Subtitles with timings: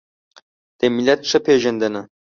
[0.79, 2.01] د ملت ښه پېژندنه